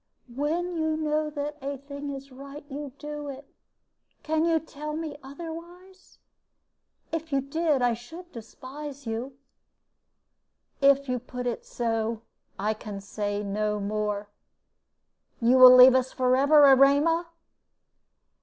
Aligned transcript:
When 0.33 0.75
you 0.77 0.97
know 0.97 1.29
that 1.29 1.59
a 1.61 1.77
thing 1.77 2.09
is 2.09 2.31
right, 2.31 2.65
you 2.71 2.91
do 2.97 3.27
it. 3.29 3.45
Can 4.23 4.45
you 4.45 4.59
tell 4.59 4.95
me 4.95 5.15
otherwise? 5.21 6.17
If 7.11 7.31
you 7.31 7.39
did, 7.39 7.83
I 7.83 7.93
should 7.93 8.31
despise 8.31 9.05
you." 9.05 9.37
"If 10.81 11.07
you 11.07 11.19
put 11.19 11.45
it 11.45 11.67
so, 11.67 12.23
I 12.57 12.73
can 12.73 12.99
say 12.99 13.43
no 13.43 13.79
more. 13.79 14.27
You 15.39 15.59
will 15.59 15.75
leave 15.75 15.93
us 15.93 16.11
forever, 16.11 16.65
Erema?" 16.65 17.27